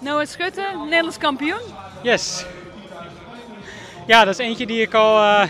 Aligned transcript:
Noah 0.00 0.26
Schutte, 0.26 0.62
Nederlands 0.84 1.18
kampioen. 1.18 1.60
Yes. 2.02 2.44
Ja, 4.06 4.24
dat 4.24 4.38
is 4.38 4.46
eentje 4.46 4.66
die 4.66 4.80
ik 4.80 4.94
al 4.94 5.16
uh, 5.16 5.42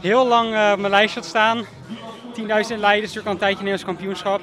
heel 0.00 0.26
lang 0.26 0.52
uh, 0.52 0.70
op 0.72 0.78
mijn 0.78 0.92
lijst 0.92 1.14
had 1.14 1.24
staan. 1.24 1.64
10.000 1.64 1.64
Leiden 2.42 2.68
is 2.68 2.78
natuurlijk 2.78 3.26
al 3.26 3.32
een 3.32 3.38
tijdje 3.38 3.64
Nederlands 3.64 3.84
kampioenschap. 3.84 4.40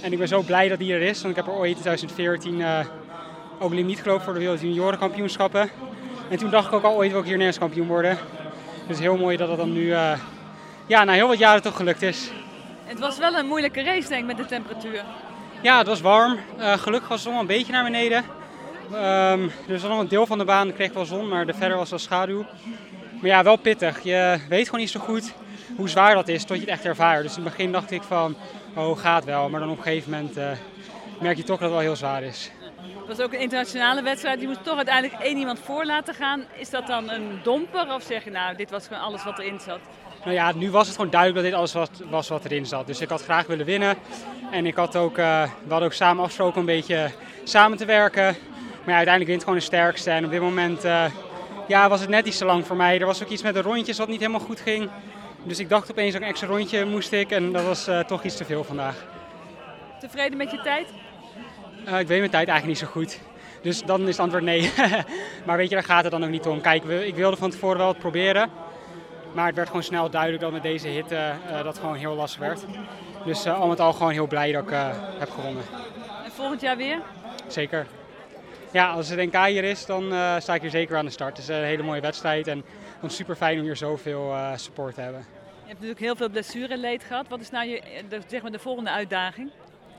En 0.00 0.12
ik 0.12 0.18
ben 0.18 0.28
zo 0.28 0.42
blij 0.42 0.68
dat 0.68 0.78
die 0.78 0.92
er 0.92 1.02
is, 1.02 1.22
want 1.22 1.36
ik 1.36 1.44
heb 1.44 1.54
er 1.54 1.58
ooit 1.60 1.76
in 1.76 1.82
2014 1.82 2.60
uh, 2.60 2.78
ook 3.58 3.72
limiet 3.72 4.00
gelopen 4.00 4.24
voor 4.24 4.32
de 4.32 4.38
Wereld 4.38 4.60
Juniorenkampioenschappen. 4.60 5.70
En 6.30 6.38
toen 6.38 6.50
dacht 6.50 6.66
ik 6.66 6.72
ook 6.72 6.84
al 6.84 6.94
ooit 6.94 7.10
wil 7.10 7.20
ik 7.20 7.26
hier 7.26 7.36
Nederlands 7.36 7.58
kampioen 7.58 7.86
worden. 7.86 8.18
Dus 8.86 8.98
heel 8.98 9.16
mooi 9.16 9.36
dat 9.36 9.48
dat 9.48 9.56
dan 9.56 9.72
nu 9.72 9.94
ja, 10.86 11.04
na 11.04 11.12
heel 11.12 11.28
wat 11.28 11.38
jaren 11.38 11.62
toch 11.62 11.76
gelukt 11.76 12.02
is. 12.02 12.30
Het 12.84 12.98
was 12.98 13.18
wel 13.18 13.34
een 13.34 13.46
moeilijke 13.46 13.82
race 13.82 14.08
denk 14.08 14.20
ik 14.20 14.26
met 14.26 14.36
de 14.36 14.46
temperatuur. 14.46 15.04
Ja, 15.60 15.78
het 15.78 15.86
was 15.86 16.00
warm. 16.00 16.38
gelukkig 16.58 17.08
was 17.08 17.22
de 17.22 17.30
zon 17.30 17.38
een 17.38 17.46
beetje 17.46 17.72
naar 17.72 17.84
beneden. 17.84 18.24
Um, 18.94 19.50
dus 19.66 19.82
nog 19.82 19.98
een 19.98 20.08
deel 20.08 20.26
van 20.26 20.38
de 20.38 20.44
baan 20.44 20.72
kreeg 20.72 20.92
wel 20.92 21.04
zon, 21.04 21.28
maar 21.28 21.46
de 21.46 21.54
verder 21.54 21.76
was 21.76 21.90
wel 21.90 21.98
schaduw. 21.98 22.44
Maar 23.20 23.30
ja, 23.30 23.42
wel 23.42 23.56
pittig. 23.56 24.02
Je 24.02 24.38
weet 24.48 24.64
gewoon 24.64 24.80
niet 24.80 24.90
zo 24.90 25.00
goed 25.00 25.32
hoe 25.76 25.88
zwaar 25.88 26.14
dat 26.14 26.28
is 26.28 26.44
tot 26.44 26.56
je 26.56 26.62
het 26.62 26.72
echt 26.72 26.84
ervaart. 26.84 27.22
Dus 27.22 27.36
in 27.36 27.42
het 27.42 27.50
begin 27.50 27.72
dacht 27.72 27.90
ik 27.90 28.02
van, 28.02 28.36
oh 28.74 28.98
gaat 28.98 29.24
wel. 29.24 29.48
Maar 29.48 29.60
dan 29.60 29.70
op 29.70 29.76
een 29.76 29.82
gegeven 29.82 30.10
moment 30.10 30.38
uh, 30.38 30.50
merk 31.20 31.36
je 31.36 31.42
toch 31.42 31.58
dat 31.58 31.68
het 31.68 31.70
wel 31.70 31.80
heel 31.80 31.96
zwaar 31.96 32.22
is. 32.22 32.50
Het 33.08 33.16
was 33.16 33.26
ook 33.26 33.32
een 33.32 33.40
internationale 33.40 34.02
wedstrijd. 34.02 34.40
Je 34.40 34.46
moest 34.46 34.64
toch 34.64 34.76
uiteindelijk 34.76 35.22
één 35.22 35.36
iemand 35.36 35.58
voor 35.58 35.84
laten 35.84 36.14
gaan. 36.14 36.44
Is 36.58 36.70
dat 36.70 36.86
dan 36.86 37.10
een 37.10 37.40
domper 37.42 37.94
of 37.94 38.02
zeg 38.02 38.24
je 38.24 38.30
nou, 38.30 38.56
dit 38.56 38.70
was 38.70 38.86
gewoon 38.86 39.02
alles 39.02 39.24
wat 39.24 39.38
erin 39.38 39.60
zat? 39.60 39.78
Nou 40.24 40.32
ja, 40.32 40.52
nu 40.52 40.70
was 40.70 40.86
het 40.86 40.96
gewoon 40.96 41.10
duidelijk 41.10 41.42
dat 41.42 41.50
dit 41.50 41.58
alles 41.58 41.72
was, 41.72 41.88
was 42.10 42.28
wat 42.28 42.44
erin 42.44 42.66
zat. 42.66 42.86
Dus 42.86 43.00
ik 43.00 43.08
had 43.08 43.22
graag 43.22 43.46
willen 43.46 43.66
winnen. 43.66 43.96
En 44.50 44.66
ik 44.66 44.74
had 44.74 44.96
ook, 44.96 45.18
uh, 45.18 45.42
we 45.42 45.70
hadden 45.70 45.88
ook 45.88 45.94
samen 45.94 46.22
afgesproken 46.22 46.60
een 46.60 46.66
beetje 46.66 47.10
samen 47.44 47.78
te 47.78 47.84
werken. 47.84 48.36
Maar 48.88 48.96
ja, 48.96 49.02
uiteindelijk 49.02 49.36
wint 49.36 49.42
gewoon 49.42 49.68
de 49.70 49.76
sterkste. 49.76 50.10
En 50.10 50.24
op 50.24 50.30
dit 50.30 50.40
moment 50.40 50.84
uh, 50.84 51.04
ja, 51.66 51.88
was 51.88 52.00
het 52.00 52.08
net 52.08 52.26
iets 52.26 52.38
te 52.38 52.44
lang 52.44 52.66
voor 52.66 52.76
mij. 52.76 53.00
Er 53.00 53.06
was 53.06 53.22
ook 53.22 53.28
iets 53.28 53.42
met 53.42 53.54
de 53.54 53.62
rondjes 53.62 53.98
wat 53.98 54.08
niet 54.08 54.20
helemaal 54.20 54.40
goed 54.40 54.60
ging. 54.60 54.90
Dus 55.42 55.58
ik 55.58 55.68
dacht 55.68 55.90
opeens 55.90 56.14
een 56.14 56.22
extra 56.22 56.46
rondje 56.46 56.84
moest 56.84 57.12
ik. 57.12 57.30
En 57.30 57.52
dat 57.52 57.64
was 57.64 57.88
uh, 57.88 58.00
toch 58.00 58.24
iets 58.24 58.36
te 58.36 58.44
veel 58.44 58.64
vandaag. 58.64 59.04
Tevreden 60.00 60.36
met 60.36 60.50
je 60.50 60.60
tijd? 60.60 60.86
Uh, 61.88 61.98
ik 61.98 62.06
weet 62.06 62.18
mijn 62.18 62.30
tijd 62.30 62.48
eigenlijk 62.48 62.66
niet 62.66 62.78
zo 62.78 62.86
goed. 62.86 63.20
Dus 63.62 63.82
dan 63.82 64.00
is 64.00 64.08
het 64.08 64.18
antwoord 64.18 64.42
nee. 64.42 64.72
maar 65.46 65.56
weet 65.56 65.68
je, 65.68 65.74
daar 65.74 65.84
gaat 65.84 66.02
het 66.02 66.12
dan 66.12 66.24
ook 66.24 66.30
niet 66.30 66.46
om. 66.46 66.60
Kijk, 66.60 66.84
ik 66.84 67.14
wilde 67.14 67.36
van 67.36 67.50
tevoren 67.50 67.78
wel 67.78 67.88
het 67.88 67.98
proberen. 67.98 68.50
Maar 69.32 69.46
het 69.46 69.56
werd 69.56 69.68
gewoon 69.68 69.82
snel 69.82 70.10
duidelijk 70.10 70.42
dat 70.42 70.52
met 70.52 70.62
deze 70.62 70.88
hitte 70.88 71.32
uh, 71.50 71.62
dat 71.62 71.78
gewoon 71.78 71.96
heel 71.96 72.14
lastig 72.14 72.40
werd. 72.40 72.64
Dus 73.24 73.46
al 73.46 73.68
met 73.68 73.80
al 73.80 73.92
gewoon 73.92 74.12
heel 74.12 74.26
blij 74.26 74.52
dat 74.52 74.62
ik 74.62 74.76
heb 75.18 75.30
gewonnen. 75.30 75.62
En 76.24 76.30
volgend 76.30 76.60
jaar 76.60 76.76
weer? 76.76 76.98
Zeker. 77.46 77.86
Ja, 78.72 78.90
als 78.90 79.08
het 79.08 79.18
NK 79.18 79.46
hier 79.46 79.64
is, 79.64 79.86
dan 79.86 80.12
uh, 80.12 80.40
sta 80.40 80.54
ik 80.54 80.60
hier 80.60 80.70
zeker 80.70 80.96
aan 80.96 81.04
de 81.04 81.10
start. 81.10 81.36
Het 81.36 81.48
is 81.48 81.56
een 81.56 81.64
hele 81.64 81.82
mooie 81.82 82.00
wedstrijd 82.00 82.46
en 82.46 82.64
het 83.00 83.10
is 83.10 83.16
super 83.16 83.36
fijn 83.36 83.58
om 83.58 83.64
hier 83.64 83.76
zoveel 83.76 84.30
uh, 84.30 84.50
support 84.56 84.94
te 84.94 85.00
hebben. 85.00 85.20
Je 85.20 85.74
hebt 85.74 85.80
natuurlijk 85.80 86.00
heel 86.00 86.16
veel 86.16 86.28
blessureleed 86.28 87.04
gehad. 87.04 87.28
Wat 87.28 87.40
is 87.40 87.50
nou 87.50 87.68
je, 87.68 87.82
de, 88.08 88.20
zeg 88.26 88.42
maar 88.42 88.50
de 88.50 88.58
volgende 88.58 88.90
uitdaging? 88.90 89.50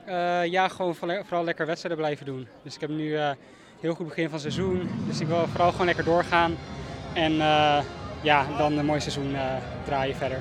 Uh, 0.08 0.44
ja, 0.44 0.68
gewoon 0.68 0.94
vooral 0.94 1.44
lekker 1.44 1.66
wedstrijden 1.66 2.00
blijven 2.00 2.26
doen. 2.26 2.48
Dus 2.62 2.74
ik 2.74 2.80
heb 2.80 2.90
nu 2.90 3.16
een 3.16 3.36
heel 3.80 3.94
goed 3.94 4.08
begin 4.08 4.24
van 4.24 4.32
het 4.32 4.52
seizoen. 4.52 4.90
Dus 5.06 5.20
ik 5.20 5.26
wil 5.26 5.46
vooral 5.46 5.70
gewoon 5.70 5.86
lekker 5.86 6.04
doorgaan. 6.04 6.56
En 7.14 7.32
ja, 8.22 8.46
dan 8.58 8.78
een 8.78 8.84
mooi 8.84 9.00
seizoen 9.00 9.36
draaien 9.84 10.16
verder. 10.16 10.38